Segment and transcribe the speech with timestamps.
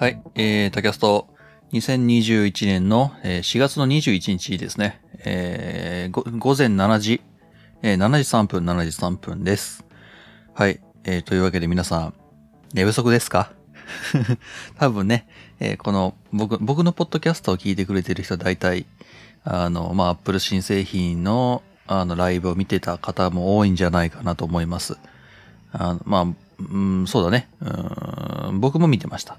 [0.00, 1.28] はい、えー、タキャスト、
[1.74, 4.98] 2021年のえー4月の21日ですね。
[5.26, 7.20] えー、午前7時、
[7.82, 9.84] えー7時3分、7時3分です。
[10.54, 12.14] はい、えー、というわけで皆さん、
[12.72, 13.52] 寝不足ですか？
[14.80, 15.28] 多分ね、
[15.60, 18.86] えーこの、僕、僕のポッドキャストを聞いてくれてる人は大体、
[19.44, 24.96] あの、まあ、アップル新製品の、あの、ライブを見てた方も多いんじゃないかなと思います。
[25.72, 26.26] あのまあ、
[26.68, 27.48] うん、そうだね。
[27.60, 29.38] うん、僕も見てました。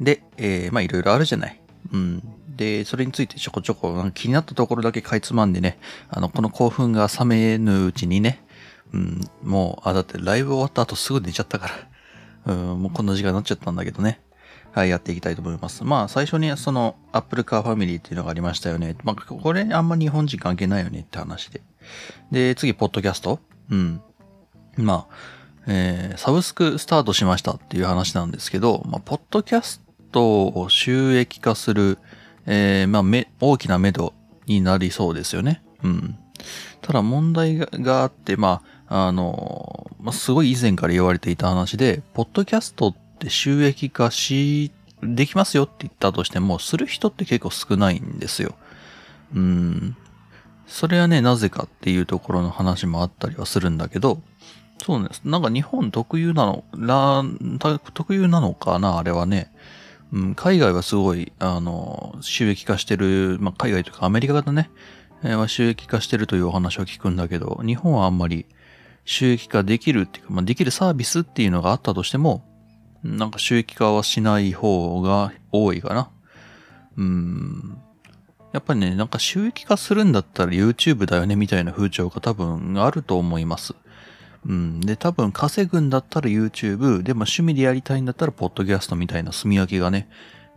[0.00, 1.60] で、えーまあいろいろあるじゃない。
[1.92, 2.22] うん。
[2.56, 8.42] で、それについてちょこちょこ気になったところだけかいつまんでね、あの、この興奮が冷めぬうちにね、
[8.92, 11.68] うん、もう、あ、だってライブ終わった後すぐ寝ちゃったか
[12.46, 14.20] ら、うん、もうこんな時間になっちゃったんだけどね。
[14.72, 15.84] はい、やっていきたいと思います。
[15.84, 18.96] まあ、最初にその、アップルカードファミリーっていうのがありましたよね。
[19.04, 21.62] まあ、これあんま日本人関係ないよねって話で。
[22.30, 24.02] で、次、ポッドキャストうん。
[24.76, 25.14] まあ、
[25.66, 29.82] えーサブスクスタートしましたっていう話なんですけど、まあ、ポッドキャス
[30.12, 31.98] トを収益化する、
[32.46, 34.14] えーまあ、め、大きな目処
[34.46, 35.62] になりそうですよね。
[35.82, 36.18] うん。
[36.82, 44.70] ただ問題があって、まあ、あの、まあ、すごい以前から言われていた話で、ポッドキャストって収益化し、
[45.02, 48.54] できますよって言ったとしても、する人って結構少ないんですよ。
[49.34, 49.96] うん。
[50.66, 54.20] それはね、なぜかっていうところの話もあったりはするんだけど、
[54.82, 55.22] そうなんです。
[55.24, 57.24] なんか日本特有なの、ら
[57.94, 59.52] 特有なのかな、あれはね。
[60.12, 64.70] うん、海外はすごい、あの、収益化してる、まあ、海外というかアメリカ型ね、
[65.22, 68.46] えーは収益化してるというお話を聞くんだけど、日本はあんまり
[69.04, 72.44] 収益化できるっていうか、まあ、できるサービスっていうのがあったとしても、
[73.02, 76.10] なんか収益化はしない方が多いかな。
[76.96, 77.78] うん。
[78.52, 83.74] やっぱりね、なんか収益化するんだったら YouTube だよねみたいな風潮が多分あると思います。
[84.46, 84.80] うん。
[84.80, 90.08] で、多分稼ぐんだったら YouTube、でも趣味でやりたいんだったらポッドキャストみたいな住み分けがね、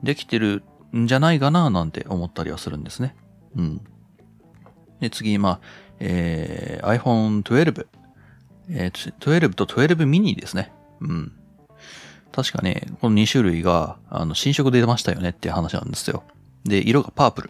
[0.04, 0.64] できてる
[0.96, 3.16] んじゃないかななんて思ったりはするんですね。
[3.56, 3.82] うん。
[5.00, 5.60] で、次、まあ、
[6.00, 7.88] えー、iPhone 12。
[8.72, 10.72] えー、12と12 mini ですね。
[11.02, 11.32] うん。
[12.32, 16.24] 確かね、この2種類が、あの、新色で出ましたよねっていう話なんですよ。
[16.64, 17.50] で、色がパープル。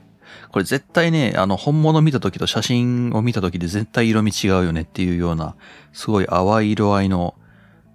[0.51, 5.55] これ絶対ね、あの、本物見た時と写真を見た時で絶対色味違うよねっていうような、
[5.93, 7.35] すごい淡い色合いの、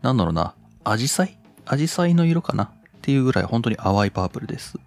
[0.02, 1.38] なんだろうな、アジサイ？
[1.66, 2.64] アジサイの色かな？
[2.64, 2.70] っ
[3.02, 4.78] ていうぐらい本当に淡いパープルです。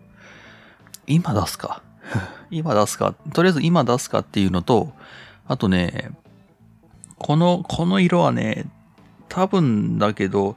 [1.08, 1.82] 今出すか？
[2.52, 3.14] 今出すか？
[3.34, 4.94] とりあえず今出すかっていうのと、
[5.48, 6.12] あとね、
[7.18, 8.66] この、この色はね、
[9.30, 10.56] 多分だけど、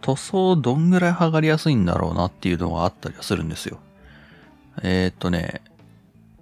[0.00, 3.78] 塗装どんぐらい剥がれやすいんだろうなっていうのがあったりはするんですよ。
[4.82, 5.60] えーっとね、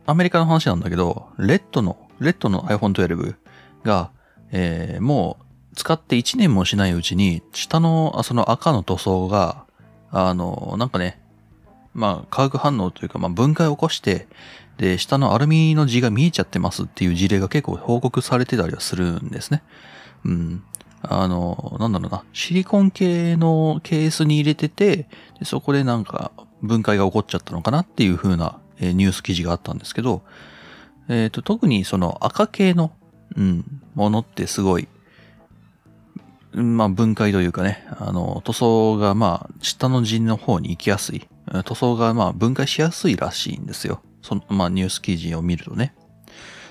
[0.08, 3.36] アメリカの話なんだけど、レッドの、レッドの iPhone 12
[3.84, 4.10] が、
[4.50, 5.44] えーもう
[5.76, 9.66] 使って1年もしないうちに、下の、その赤の塗装が、
[10.10, 11.20] あの、なんかね、
[11.92, 14.28] まあ、化学反応というか、まあ、分解を起こして、
[14.78, 19.62] で、下のアルミの字が見えちゃってますっていう事例が結構報告されてたりはするんですね。
[20.24, 20.64] うん。
[21.02, 25.06] あの、なんだろうな、シリコン系のケースに入れてて、
[25.38, 26.32] でそこでなんか
[26.62, 30.22] 分解が起こっちゃったのかなっていう風な、えニュース記事があったんですけど、
[31.08, 32.92] えっ、と、特にその赤系の、
[33.36, 34.88] うん、ものってすごい、
[36.52, 41.26] まあ分解というかね、あの、塗装がまあ下の陣の方に行きやすい、
[41.64, 44.02] 塗装がまあ分解しやすいらしいんですよ。
[44.22, 45.94] その、まあニュース記事を見るとね。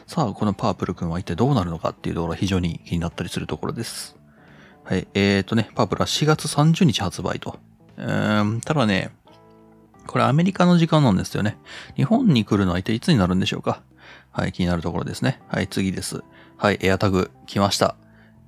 [0.08, 4.16] さあ、このパープルくんは一体どうなるのかっていうところが非常に気になったりするところです。
[4.86, 5.06] はい。
[5.14, 7.60] えーとね、パープルは4月30日発売と。
[7.98, 9.12] うーん、ただね、
[10.08, 11.58] これアメリカの時間なんですよね。
[11.96, 13.82] 日本に来るのは一体いつになるんでしょうか？
[14.32, 15.42] はい、気になるところですね。
[15.50, 16.24] はい、次です。
[16.58, 17.96] はい、エアタグ来ました。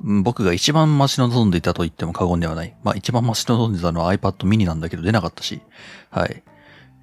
[0.02, 2.76] 僕が一番待ち望んでいたと言っても過言ではない。
[2.84, 5.62] まあ一番待ち望んでたのは iPad mini なんだけど出なかったし。
[6.10, 6.44] はい。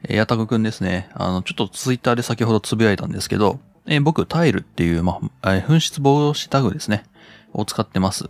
[0.08, 1.10] エアタグくんですね。
[1.14, 7.04] あの、ちょっとツイッターで先ほどつぶやいたんですけど、え僕タイルっていう、まあ、え紛失防止タグですね。
[7.52, 8.28] を使ってます。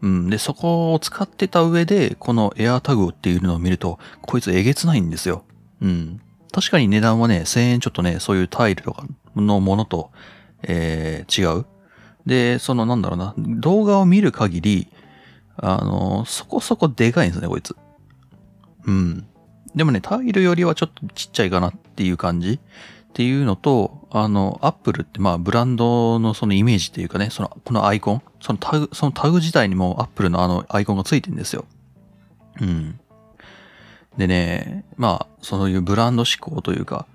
[0.00, 0.30] うん。
[0.30, 5.44] で、そこを使ってた上で、このエアタグっていうのを見ると、こいつえげつないんですよ。
[5.82, 6.20] うん。
[6.52, 9.04] 確かに値段はね、1000円ちょっとね、そういうタイルとか
[9.36, 10.10] のものと、
[10.62, 11.66] えー違う。
[12.24, 14.88] で、そのなんだろうな、動画を見る限り、
[15.56, 17.76] あの、そこそこでかいんですね、こいつ。
[18.86, 19.26] うん。
[19.74, 22.58] でもね、タイルよりはちょっとちっちゃいかなっていう感じっ
[23.12, 31.64] ていうのと、あの、アップルってまあブランドのそのイメージっていうかね、その、このアイコン、そのタグ、そのタグ自体にもアップルのあのアイコンがついてるんですよ。
[32.60, 33.00] うん。
[34.16, 37.06] でね、まあ、そういうブランド志向というか、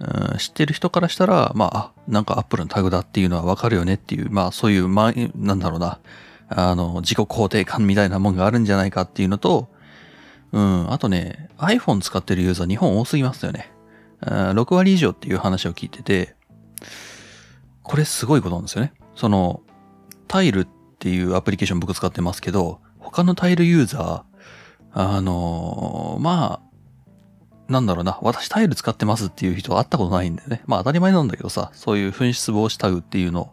[0.00, 6.00] うん、知ってる人からしたら、まあ、なんかアップルのタグだっていうのはわかるよねっていう、まあそういう、まあ、なんだろうな、
[6.48, 9.68] あの、自己肯定感みたいなもんがあるんじゃないかっていうのと、
[10.52, 10.92] うん。
[10.92, 13.70] あとね、iPhone 使ってるユーザー日本多すぎますよね。
[14.20, 16.34] 6割以上っていう話を聞いてて、
[17.82, 18.92] これすごいことなんですよね。
[19.14, 19.62] その、
[20.28, 20.68] タイルっ
[20.98, 24.22] ていうアプリケーション僕使ってますけど、他のタイルユーザー、
[24.92, 26.70] あのー、まあ、
[27.70, 30.62] なんだろうな、私タイル使ってますっていう人は会ったことないんだよね。
[30.66, 33.52] まあ当たり前なんだけどさ、そういう紛失防止タグっていうの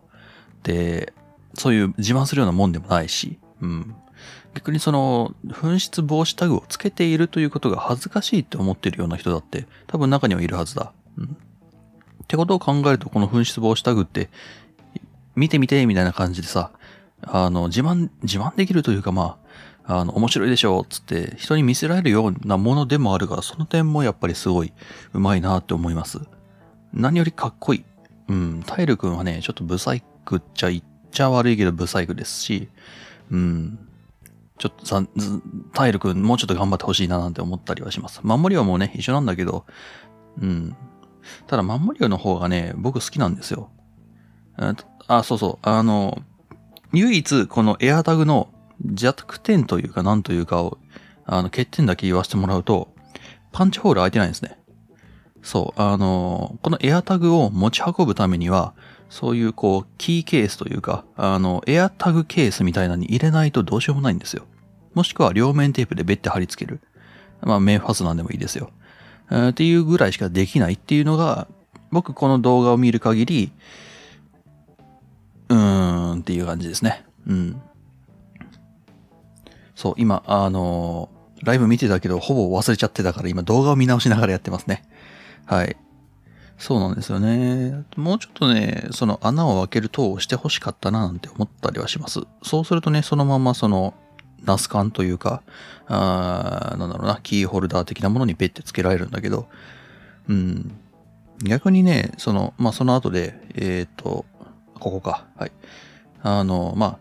[0.64, 1.14] で、
[1.54, 3.96] そういう自慢するようなもんでもないし、うん。
[4.56, 10.94] 逆にその、紛失防止タグをつけているということが恥ずかしいって思ってるような人だって、多分中にはいるはずだ。
[11.18, 11.26] うん。
[11.26, 11.28] っ
[12.28, 14.30] てことを考えると、この紛失防止タグって、
[15.36, 16.72] 見てみて、みたいな感じでさ、
[17.22, 19.47] あの、自慢、自慢できるというかまあ、
[19.90, 24.74] あの、面白いでしょ、つって人に見せられるようなものでもあるが、その点もやっぱりすごい
[25.14, 26.20] 上手いなって思います。
[26.94, 27.86] 何よりかっこいい。
[28.28, 32.68] うん、タイル君はね、ちょっとブサイクっちゃ言っちゃ悪いけどブサイクですし、
[33.32, 33.80] うん、
[34.58, 35.02] ちょっとさ、
[35.74, 38.20] タイル君もうちょっと頑張ってほしいななんて思ったりはします。
[38.24, 39.66] 守りはもうね、一緒なんだけど、
[40.42, 40.76] うん。
[41.48, 43.70] ただ守りの方がね、僕好きなんですよ。
[45.08, 45.70] あ、そうそう。
[45.70, 46.22] あの、
[46.92, 48.50] 唯一このエアタグの
[48.86, 50.78] 弱点というか何というかを、
[51.26, 52.94] あの、欠点だけ言わせてもらうと、
[53.52, 54.60] パンチホール開いてないんですね。
[55.42, 58.74] そう、あの、このエアタグを持ち運ぶためには、
[59.10, 64.44] そういうこう、キーケースというか、あの、エアタグケースみたいなのに入れないとどうしようもないんですよ。
[64.94, 66.82] もしくは両面テープでベッて貼り付ける。
[67.42, 68.72] まあ、メンファスなんでもいいですよ。
[69.32, 71.48] えー、っていうぐらいしかできないっていうのが、
[71.92, 73.52] 僕この動画を見る限り、
[75.50, 77.06] うーんっていう感じですね。
[77.28, 77.62] うん。
[79.78, 84.84] そう、今、あのー、ライブ見てたけど、ほぼ忘れちゃってたから今動画を見直しながらやってますね。
[85.46, 85.78] はい。
[86.58, 87.86] そうなんですよね。
[87.96, 92.22] もうちょっとね、その穴を開ける塔をして欲しかったななんて思ったりはします。
[92.42, 93.94] そうするとね、そのままその、
[94.44, 95.44] ナスカンというか、
[95.86, 99.48] あなんだろうな、キーホルダー的なものにペッて付けられるんだけど、
[100.28, 100.72] うん。
[101.44, 104.26] 逆にね、その、まあ、その後で、えっ、ー、と、
[104.80, 105.28] ここか。
[105.36, 105.52] はい。
[106.24, 106.98] あの、ま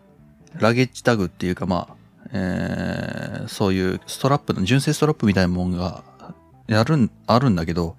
[0.53, 1.96] あ、ラゲッジタグっていうか、まあ、
[2.33, 6.03] えー、そういうストラップの、純正ストラップみたいなもんが、
[6.67, 7.95] やるん、あるんだけど、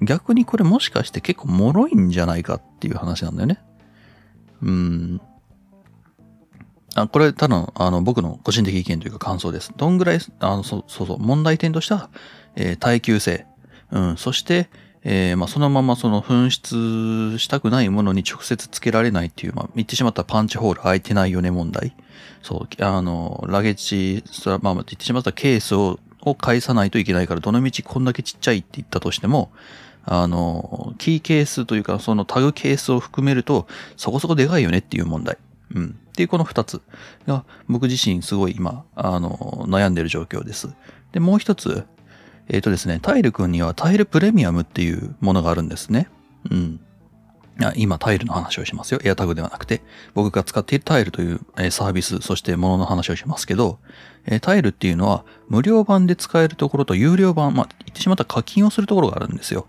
[0.00, 3.58] 逆にこれもしかして結構脆いんじゃないかっていう話なんだよね。
[4.62, 5.20] うん。
[6.94, 9.72] あ、これただ、あの、僕の個人的意見というか感想です。
[9.76, 12.10] どんぐらい、あの、そうそうそう、問題点としては、
[12.56, 13.46] えー、耐久性。
[13.90, 14.68] うん、そして、
[15.04, 21.94] えー、まあ、そのままその紛失したくないものに直接つけられないっていう、まあ、言ってしまったパンチホール開いてないよね問題。
[22.42, 29.50] そう、あの、ラゲッジ、そまあ、言ってしまったケースを、を返さないといけないから、どのみちこんだけちっちゃいって言ったとしても、
[30.04, 33.66] あの、キーケースというか、そのタグケースを含めると、
[33.96, 35.38] そこそこでかいよねっていう問題。
[35.74, 35.98] うん。
[36.08, 36.80] っていうこの二つ
[37.26, 40.70] が、僕自身すごい今、あの、悩んでる状況です。
[41.12, 41.84] で、もう一つ、
[42.48, 46.08] えっ、ー、とですね、タイル君にはタイルプレミアムっていうものがあるんですね。
[46.50, 46.80] うん。
[47.74, 49.00] 今、タイルの話をしますよ。
[49.02, 49.82] エアタグではなくて。
[50.14, 51.40] 僕が使っているタイルという
[51.70, 53.80] サービス、そしてものの話をしますけど、
[54.40, 59.66] タイルっていうのは無料版で使えるところと有料版、まあ、言ってしまった課金をするところがあるんですよ。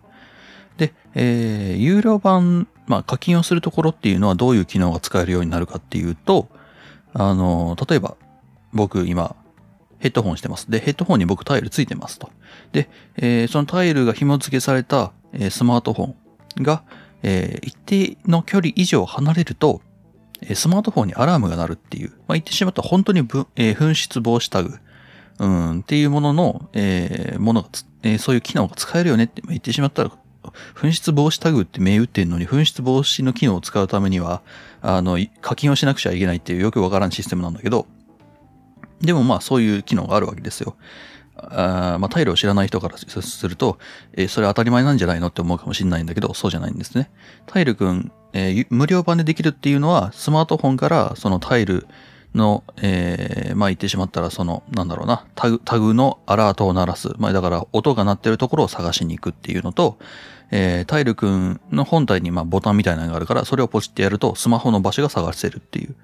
[0.78, 6.48] で、えー、有料版、まあ、課金をするところっていうのはどういう機能が使えるようになるかっていうと、
[7.14, 8.16] あの、例えば、
[8.72, 9.36] 僕今、
[10.00, 10.70] ヘッドホンしてます。
[10.70, 12.32] で、ヘッドホンに僕タイルついてますと。
[12.72, 16.08] で、えー、そのタイルが紐付けされた、えー、スマートフォ
[16.62, 16.84] ンが、
[17.22, 19.82] えー、一定の距離以上離れると、
[20.42, 24.80] えスマートフォンにアラームが鳴るっていう、まあ、言ってしまったら本当にぶ、え紛失防止タグ、
[25.40, 27.68] うん、っていうものの、えものが
[28.04, 30.12] えそういう機能が使えるよねって、ま、言ってしまったら
[30.76, 34.42] 紛失防止タグって銘打ってんのに、紛失防止の機能を使うためには、
[34.82, 37.88] あの、課金をしなくちゃいけないっていうよくわからんシステムなんだけど、
[39.02, 40.76] でもまあそういう機能があるわけですよ。
[41.42, 43.78] あまあ、タイルを知らない人からすると、
[44.14, 47.10] えー、それ当たり前なんじゃないのって思うかもしれないんだけど、そうじゃないんですね。
[47.46, 51.88] タイルくん、えー、無料版でできるっていうのは、スマートフォンからそのタイル
[52.36, 57.10] の、えー、まあ言ってしまったら、その、なんだろうな、タグ、タグのアラートを鳴らす。
[57.18, 59.98] まあだから、音が鳴ってるところを探しに行くっていうのと、
[60.52, 65.96] えー、タイルくんの本体にまあボタンみたいなのがあるから、それをポチってやると、スマホの場所が探せるっていう。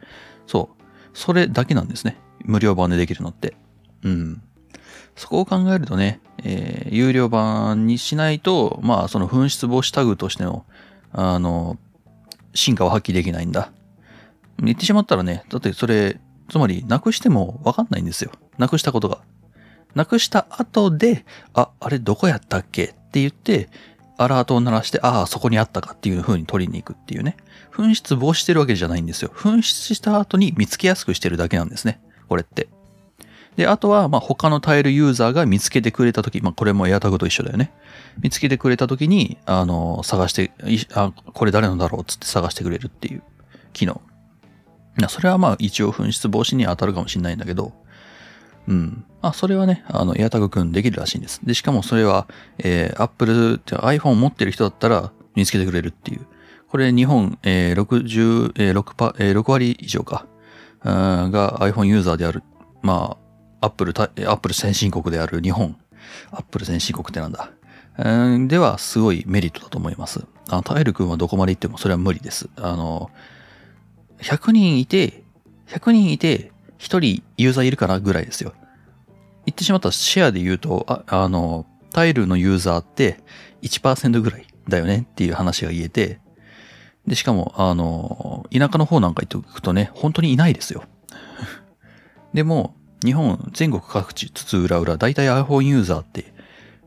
[0.48, 0.84] そう。
[1.14, 2.18] それだけなんですね。
[2.46, 3.56] 無料版でできるのって。
[4.04, 4.42] うん。
[5.16, 10.66] そこを考えるとね、えー、有料版にしないと、まあ、その紛失防止タグとしての、
[11.12, 11.78] あの、
[12.54, 13.72] 進化を発揮できないんだ。
[14.60, 18.32] 言ってしまったらね、だってそれ、つまり、なくしてもわかんないんですよ。
[18.58, 19.20] なくしたことが。
[19.96, 22.84] なくした後で、あ、あれどこやったっけ？
[22.84, 23.70] って言って、
[24.18, 27.38] アラートを鳴らして、ああ、そこにあったかっていう風に取りに行くっていうね。
[27.74, 29.32] 紛失防止してるわけじゃないんですよ。
[29.34, 32.00] 紛失した後に見つけやすくしてるだけなんですね。
[32.28, 32.68] これって。
[33.56, 37.72] で、あとは、ま、他のタイルユーザーが見つけてくれたとき、まあ、これもエアタグと一緒だよね。
[38.22, 40.52] 見つけてくれたときに、あの、探して、
[40.94, 43.24] あ、これ誰のだろうっつって探してくれるっていう
[43.72, 44.02] 機能。
[45.10, 47.74] それはま、一応紛失防止に当たるかもしれないんだけど、
[48.68, 49.06] うん。
[49.22, 51.40] あ、それはね、あの、エアタグくんできるらしいんです。
[51.44, 52.28] で、しかもそれは、
[52.58, 56.26] えー、Apple って iPhone 持ってる人だったら見つけてくれるっていう。
[56.70, 60.26] これ日本、えー、60、えー、6パ、えー、6割以上か、
[60.86, 62.44] が iPhone ユーザーである。
[62.82, 63.18] ま
[63.62, 63.94] あ、Apple、
[64.28, 65.76] Apple 先進国である日本。
[66.32, 67.52] Apple 先進国ってなんだ。
[68.48, 70.26] では、すごいメリットだと思います。
[70.50, 72.50] あの、タイル君はどこまで行ってもそれは無理です。
[72.58, 73.10] あの、
[74.20, 75.24] 100人いて、
[75.68, 78.54] 100人いて、1人ユーザーいるかなぐらいですよ。
[79.46, 83.20] 言ってしまったらシェアで言うと、ああの、タイルのユーザーって
[83.62, 86.20] 1%ぐらいだよねっていう話が言えて、
[87.08, 90.84] で、しかも、あの、田舎の方なんか行っておくとね、本当にいないですよ。
[92.34, 96.34] でも、日本全国各地、つつ裏裏、だいたい iPhone ユーザーって、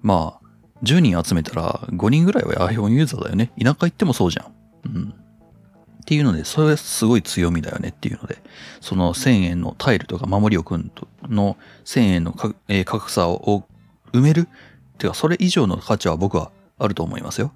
[0.03, 0.49] まあ、
[0.83, 3.53] 10人集めたら5人ぐらいは iPhone ユーザーだよね。
[3.61, 4.53] 田舎行ってもそうじゃん。
[4.87, 5.09] うん。
[5.09, 8.39] っていうので、それはすごい強みだよねっていうので、
[8.81, 10.93] その1000円のタイルとか守りを組ん
[11.29, 13.65] の1000円の、格差を
[14.13, 17.53] 埋めるっていうか、それ以上の価値は僕はあると思いますよ。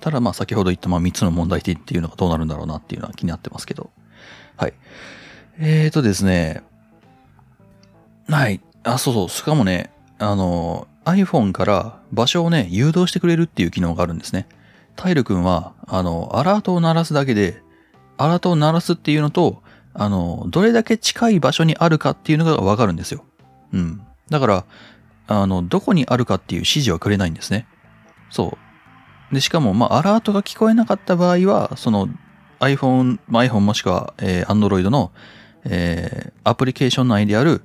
[0.00, 3.90] ただまあ先ほど言ったまあ3つの問題点っていうのがどうなるんだろうなっていうのは気になってますけど。
[4.56, 4.74] はい。
[5.58, 6.62] えーとですね。
[8.28, 8.60] はい。
[8.84, 9.28] あ、そうそう。
[9.28, 14.46] しかもね、あの、iPhone から場所をね、誘導してくれるっていう機能があるんですね。
[14.96, 17.62] タイル君は、あの、アラートを鳴らすだけで、
[18.18, 19.62] アラートを鳴らすっていうのと、
[19.94, 23.24] あの、どれだけ近い場所にあるかっていうのがわかるんですよ。
[23.72, 24.02] うん。
[24.30, 24.64] だから、
[25.26, 27.66] あの、どこにあるかっていう指示はくれないんですね。
[28.30, 28.58] そう。
[29.32, 32.08] で、しかも、まあ、アラートが聞こえなかった場合は、その
[32.60, 35.10] iPhone、iPhone もしくは、えー、Android の、
[35.64, 37.62] えー、アプリケーション内である、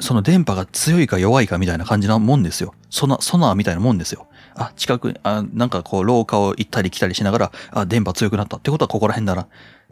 [0.00, 2.74] その電波が強いか弱いかみたいな感じなもんですよ。
[2.90, 4.26] ソナ、ソナーみたいなもんですよ。
[4.54, 9.46] あ、近く、あ、なんかこう、廊下を行ったり来たりしながら、あ、電波強くなったってことはここら辺だな。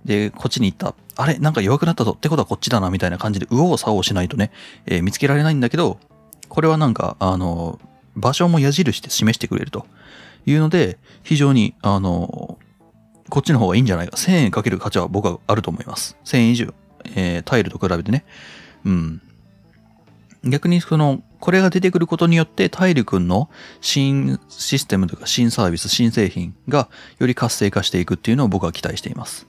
[0.05, 0.95] で、こっちに行った。
[1.17, 4.51] あれなんか弱くなったぞってことはこっちだなみたいな感じで、右往左往しないとね、
[4.87, 5.99] えー、見つけられないんだけど、
[6.49, 7.79] これはなんか、あの、
[8.17, 9.87] 場所も矢印で示してくれると
[10.47, 12.59] いうので、非常に、あの、
[13.29, 14.17] こっちの方がいいんじゃないか。
[14.17, 16.17] 1000円かける価値は僕はあると思います。
[16.25, 16.75] 1000円以上。
[17.15, 18.25] えー、タイルと比べてね。
[18.85, 19.23] うん。
[20.45, 29.47] 逆にその、これが出てくることによって、タイル君の新システムとか新サービス、新製品がより活性化していくっていうのを僕は期待しています。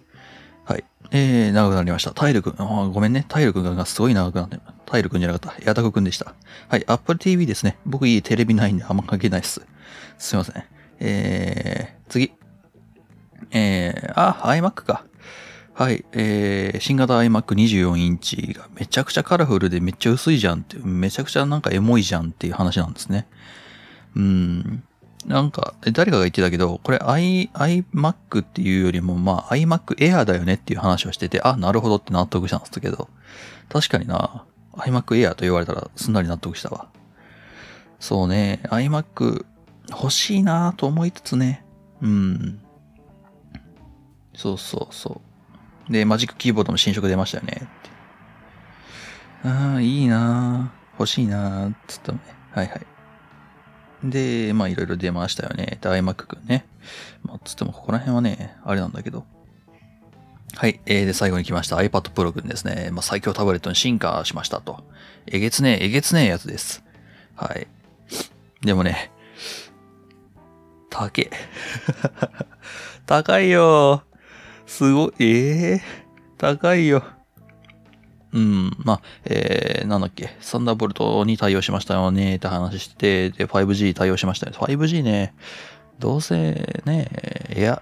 [0.66, 0.84] はい。
[1.12, 2.12] えー、長くなりました。
[2.12, 3.26] タイル君、あごめんね。
[3.28, 5.62] タイル君がすごい長くなって、タイル君じゃなかった。
[5.62, 6.34] エアタク君でした。
[6.68, 6.84] はい。
[6.88, 7.78] Apple TV ですね。
[7.86, 9.62] 僕いいテレビないんであんま関係ないっす。
[10.18, 10.64] すいません。
[11.04, 12.32] えー、次。
[13.50, 15.04] えー、あ、iMac か。
[15.74, 16.06] はい。
[16.12, 23.28] えー、新型 iMac24 インチがめちゃくちゃカラフルでめっちゃ薄いじゃんって、めちゃくちゃなんかエモいじゃんっていう話なんですね。
[24.16, 24.84] うん。
[25.26, 33.10] なんか、誰かが言ってたけど、これ i、iMac っていうよりも、まあ iMac Air だよねっていう話をしてて、あ、なるほどって納得したんですけど、
[33.70, 36.90] 確かにな、iMac Air と言われたらすんなり納得したわ。
[38.00, 39.46] そうね、iMac
[39.90, 41.66] 欲しいなと思いつつね、
[42.02, 42.60] うん。
[44.34, 45.22] そうそうそ
[45.90, 45.92] う。
[45.92, 47.68] で、マジックキーボードも新色出ましたよね。
[49.44, 52.20] ああ、いいな欲しいなつったね。
[52.52, 52.82] はいはい。
[54.04, 55.78] で、まあいろいろ出ましたよね。
[55.82, 56.66] で、iMac くんね。
[57.24, 59.26] まあつってもここら辺はね、あれなんだけど。
[60.56, 60.80] はい。
[60.86, 62.90] えー、で、最後に来ました iPad Pro くんですね。
[62.92, 64.84] まあ最強タブレットに進化しましたと。
[65.28, 66.84] えげつねえ、えげつねえやつです。
[67.36, 67.68] はい。
[68.62, 69.11] でもね、
[70.92, 71.32] 高え。
[73.08, 74.04] 高いよ
[74.68, 75.82] すごい、ええー、
[76.38, 77.04] 高いよ。
[78.34, 84.54] うん、まあ、えー、なんだっけ、サンダーボルトに対応しましたよねって話して、で、5G 対応しましたよ。
[84.54, 85.34] 5G ね、
[86.00, 87.10] どうせね、
[87.50, 87.82] エア、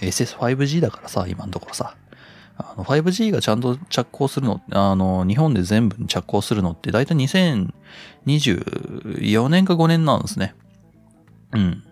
[0.00, 1.96] SS5G だからさ、今のところさ。
[2.56, 10.54] あの、5G がちゃんと着工するの、あの、日本で全部に着工するのって、だいたい2024年か5年なんですね。
[11.52, 11.82] うん。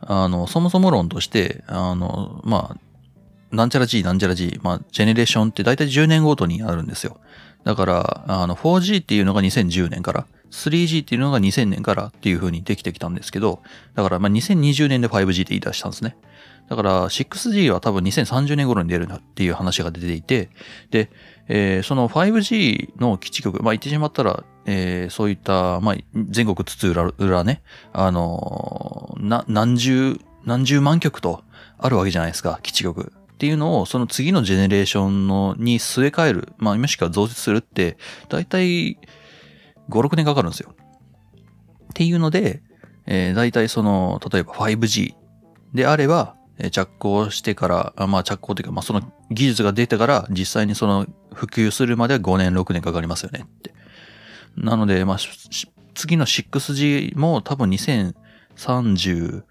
[0.00, 7.18] あの、そもそも論として、あの、まあ、なんちゃら G、なんちゃら G、まあ、ジェネレーションって大体10年ごとにあるんですよ。
[7.64, 13.62] だから、あの、4G っていうのが2010年から、3G っていうのが2000年からっていう風にできてきたんですけど、
[13.94, 16.16] だから、まあ、2020年で 5G って言い出したんですね。
[16.68, 20.50] だから、6G は多分2030年頃に出るなっていう話が出ていて、
[20.90, 21.10] で、
[21.48, 31.44] えー、その 5G の基地局、まあ、言ってしまったら、えー、そういった、まあ、全国津々浦々ね、あのー、な、何十、何十万局と
[31.78, 33.12] あるわけじゃないですか、基地局。
[33.34, 37.98] っていうのを、その次のジェネレーションのに据え替える、まあ、もしくは増設するって、
[38.28, 38.96] だいたい5、
[39.90, 40.74] 6年かかるんですよ。
[40.74, 42.62] っていうので、
[43.06, 45.14] えー、大体その、例えば 5G
[45.74, 46.36] であれば、
[46.70, 53.74] 着工してから、まあ着工というか、まあその技術が出てから実際にその普及するまでは5年、6年かかりますよねって。
[54.56, 55.18] なので、まあ、
[55.94, 59.44] 次の 6G も多分2036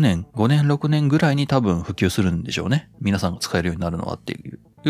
[0.00, 2.90] 年、5年、6年ぐらいに多分普及するんでしょうね。
[3.00, 4.38] 皆さんが使えるようになるのはってい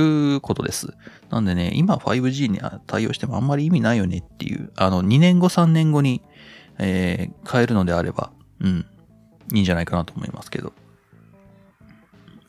[0.00, 0.95] うことです。
[1.30, 6.23] なんでね、今 5G に対応してもあんまり意味ないよねっていう、あの、2年後、3年後に、
[6.78, 8.30] えー、変えるのであれば、
[8.61, 8.87] うん、
[9.52, 10.73] いいんじゃないかなと思いますけど。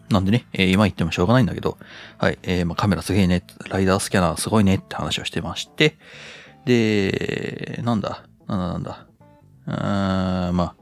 [0.10, 1.78] なんでね、えー、今言ってもしょうがないんだけど、
[2.18, 5.98] はい、えー、まあ、カメラすげえね、ライダースキャナーすごいねって話をしてまして、
[6.66, 9.08] で、なんだ、なんだなんだ、
[9.68, 10.76] うーん、まあ、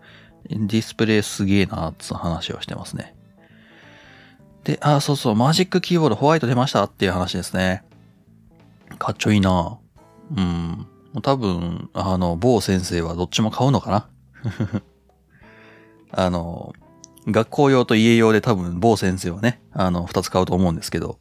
[0.49, 3.15] ディスプレイすげえな、つ話をしてますね。
[4.63, 7.83] で、あ、そうそう、マジックキーボードホワイト出ましたっていう話ですね。
[8.97, 9.77] かっちょいいな
[10.35, 10.87] うん。
[11.21, 14.07] 多分、あの、某先生はどっちも買うのかな
[16.11, 16.73] あの、
[17.27, 21.19] 学校用と家用で多分某先生はね、あの、二つ買うと思うんですけど、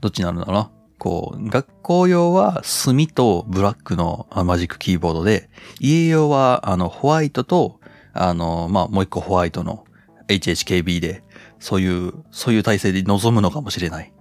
[0.00, 0.70] どっちになるんだろうな。
[0.98, 5.50] こう、学校用は墨とブラックのマジックキーボードで、
[5.80, 7.80] 家用はあの、ホワイトと、
[8.12, 9.84] あの、まあ、もう一個ホワイトの
[10.28, 11.24] HHKB で、
[11.58, 14.12] そういう、そういう体制で臨むのかもしれない。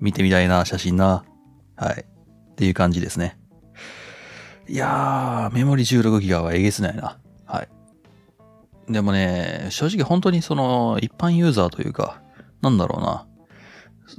[0.00, 1.24] 見てみたいな、写真な。
[1.76, 2.04] はい。
[2.52, 3.38] っていう感じですね。
[4.68, 7.18] いやー、メモリ 16GB はえげつないな。
[7.46, 7.68] はい。
[8.88, 12.20] でもね、正直本当にその、一般ユーザーというか、
[12.60, 13.26] なんだろうな。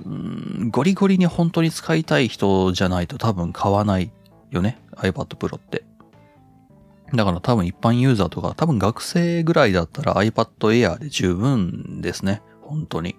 [0.05, 4.11] うんゴリゴリに本当に使いたい人じゃないと多分買わない
[4.49, 4.79] よね。
[4.95, 5.83] iPad Pro って。
[7.13, 12.41] だから多分一般ユーザーとか、多分学生ぐらいだったら iPad Air で十分ですね。
[12.61, 13.15] 本当に。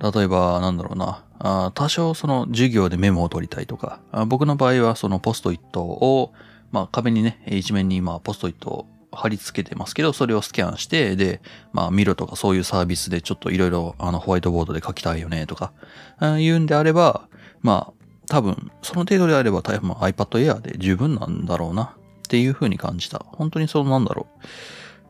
[0.00, 1.24] 例えば、なんだろうな。
[1.42, 6.32] あ多少その授業でメモを取りたいとか、僕の場合はそのポストイットを、
[6.70, 11.40] まあ壁にね、一面に今ポストイットを貼り付けてますけど、それをスキャンして、で、
[11.72, 15.72] まあ見ろとかそういうサービスでちょっといろいろあのホワイトボードで書きたいよねとか、
[16.20, 17.28] 言うんであれば、
[17.60, 21.88] まあ多分その程度であれば多分 iPad Air で十分なんだろうなっ
[22.28, 23.24] ていう風に感じた。
[23.26, 24.28] 本当にそうなんだろ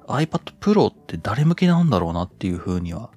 [0.08, 0.10] う。
[0.10, 3.10] iPad Pro って誰向けなんだろうなっていう風には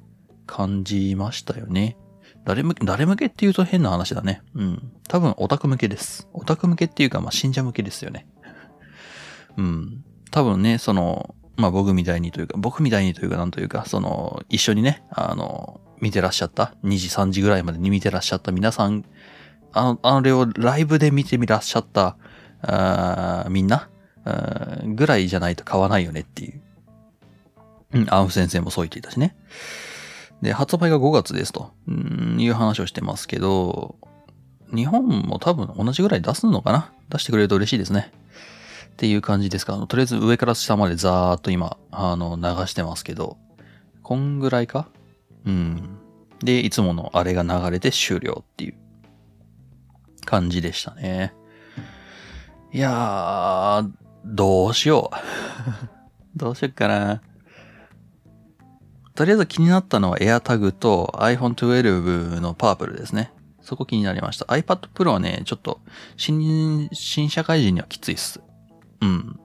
[0.46, 1.98] 感じましたよね。
[2.46, 4.42] 誰向け、誰向けって言うと変な話だね。
[4.54, 4.92] うん。
[5.08, 6.28] 多分オタク向けです。
[6.34, 8.28] オタク向けっていうか、まあ信者向けですよね。
[9.58, 10.04] うん。
[10.34, 19.06] 多分ね、その、まあ僕みたいにというか、僕みたいにというかなんというか、その、一緒にね、あの、見てらっしゃった、2時3時ぐらいまでに見てらっしゃった皆さん、
[19.72, 22.18] あの、あれをライブで見てみらっしゃった、
[22.64, 23.90] あみんな
[24.96, 26.62] ぐらいじゃないと買わないよねっていう
[27.94, 29.36] うん、アンフ先生もそう言っていたしね。
[30.42, 31.72] で、発売が5月ですと、
[32.38, 33.96] いう話をしてますけど、
[34.76, 36.92] 日本も多分同じぐらい出すのかな？
[37.10, 38.12] 出してくれると嬉しいですね。
[38.94, 39.74] っていう感じですか？
[39.74, 39.88] あの。
[39.88, 43.38] とりあえず上から下までザーっと今、あの、流してますけど、
[44.04, 44.88] こんぐらいか？
[45.46, 45.98] うん。
[46.44, 48.76] で、いつものあれが流れて終了っていう
[50.26, 51.34] 感じでしたね。
[52.72, 53.92] いやー、
[54.26, 55.18] どうしよう。
[56.38, 57.22] どうしよっかな。
[59.16, 63.32] とりあえず気になったのは AirTag と iPhone 12のパープルですね。
[63.62, 64.46] そこ気になりました。
[64.46, 65.82] iPad Pro はね、ちょっと
[66.18, 68.42] 新、新社会人にはきついっす。
[69.04, 69.40] うん。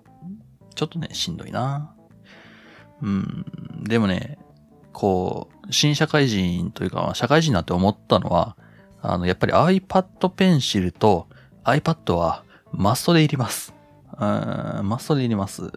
[0.74, 1.92] ちょっとね、しんどいな。
[3.02, 3.44] うん。
[3.82, 4.38] でもね、
[4.92, 8.56] こう、新社会人というか、社会人なって思ったのは、
[9.02, 11.28] あの、やっぱり iPad Pencil と
[11.64, 13.74] iPad はマストでいります。
[14.18, 15.72] うん、マストでいります。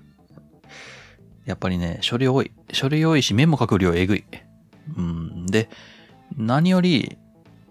[1.45, 2.51] やっぱりね、書類多い。
[2.71, 4.23] 書類多いし、メモ書く量えぐい。
[4.95, 5.45] うん。
[5.47, 5.69] で、
[6.37, 7.17] 何より、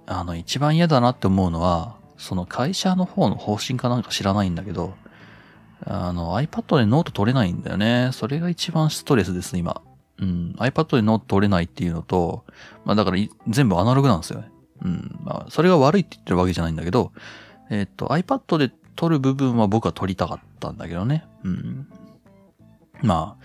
[0.07, 4.95] あの、一番嫌だなって思うのは、その会社の方の方針かなんか知らないんだけど、
[5.87, 8.11] あの、iPad でノート取れないんだよね。
[8.13, 9.83] それが一番ストレスです、今。
[10.19, 10.55] うん。
[10.59, 12.45] iPad でノート取れないっていうのと、
[12.85, 14.51] まあだから全部アナログなんですよね。
[14.83, 15.19] うん。
[15.23, 17.13] まあ、それが悪いって言ってるわけじゃないんだけど、
[17.71, 21.25] えっ、と、iPad で取る部分は僕は取りたかったんだけどね。
[21.45, 21.89] うん。
[23.03, 23.45] まあ、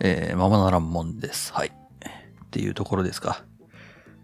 [0.00, 1.52] えー、ままならんもんです。
[1.52, 1.68] はい。
[1.68, 3.44] っていうところですか。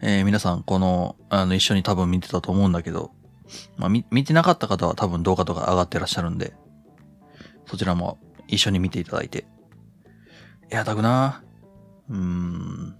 [0.01, 3.11] えー、皆さん、この、あの、一緒に多分見てたと思うんだけど、
[3.77, 6.55] まあ、見、見てなかった方は多分動画とか上がってらっしゃるんで、
[7.69, 9.47] そちらも一緒に見ていただいて。
[10.71, 11.43] エアタグな
[12.11, 12.97] うーん。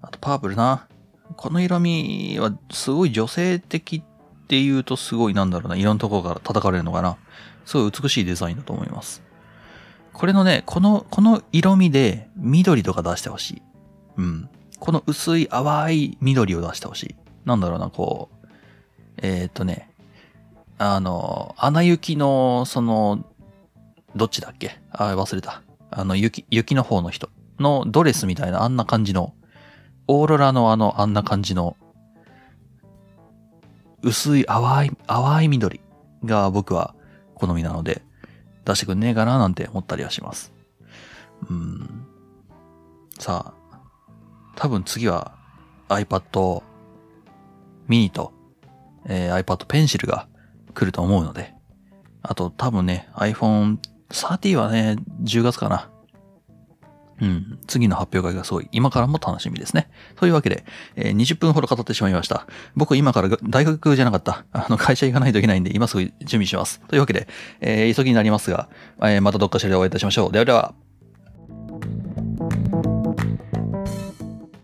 [0.00, 0.88] あと、パープルな。
[1.36, 5.76] この色味はすごい女性的って言うとすごいなんだろうな。
[5.76, 7.16] いろんなところから叩かれるのかな。
[7.64, 9.22] すごい美しいデザインだと思います。
[10.12, 13.62] これのね、この、この色味で緑とか出してほしい。
[14.18, 14.48] うん。
[14.78, 17.16] この薄い淡い緑を出してほしい。
[17.44, 18.48] なんだろうな、こう。
[19.18, 19.90] えー、っとね、
[20.78, 23.24] あの、穴雪の、その、
[24.14, 24.78] どっちだっけ？
[24.90, 25.62] あ、忘れた。
[25.90, 29.34] あの、雪、雪の方の人のドレスみたいなあんな感じの、
[30.08, 31.76] オーロラのあの、あんな感じの、
[34.02, 35.80] 薄い淡い、淡い緑
[36.24, 36.94] が僕は
[37.34, 38.02] 好みなので、
[38.64, 40.52] 出してくんねえかななんて思ったりはします。
[41.48, 42.06] うん。
[43.18, 43.78] さあ、
[44.56, 45.36] 多分次は
[45.88, 46.62] iPad
[47.88, 48.32] mini と、
[49.06, 50.28] えー iPad Pencil が
[50.74, 51.54] 来ると思うので、
[52.22, 53.78] あと多分ね、iPhone
[54.12, 55.88] 30はね、10月かな。
[57.20, 57.58] うん。
[57.68, 59.88] 次の発表会がすごい、今からも楽しみですね。
[60.16, 60.64] というわけで、
[60.96, 62.46] えー20分ほど語ってしまいました。
[62.74, 64.44] 僕今から大学じゃなかった。
[64.52, 66.80] あの、会社行かないといけないんで、今すぐ準備します。
[66.88, 67.28] というわけで、
[67.60, 68.68] えー急ぎになりますが、
[69.00, 70.32] えーまたどっかしらでお会いいたしましょう。
[70.32, 70.74] ではでは。